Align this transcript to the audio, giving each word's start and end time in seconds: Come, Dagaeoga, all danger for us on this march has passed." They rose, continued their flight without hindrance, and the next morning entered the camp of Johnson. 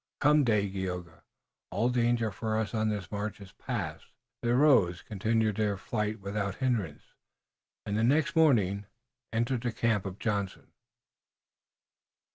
Come, 0.19 0.43
Dagaeoga, 0.43 1.21
all 1.69 1.89
danger 1.89 2.31
for 2.31 2.57
us 2.57 2.73
on 2.73 2.89
this 2.89 3.11
march 3.11 3.37
has 3.37 3.51
passed." 3.51 4.07
They 4.41 4.49
rose, 4.49 5.03
continued 5.03 5.57
their 5.57 5.77
flight 5.77 6.19
without 6.19 6.55
hindrance, 6.55 7.13
and 7.85 7.95
the 7.95 8.03
next 8.03 8.35
morning 8.35 8.87
entered 9.31 9.61
the 9.61 9.71
camp 9.71 10.07
of 10.07 10.17
Johnson. 10.17 10.71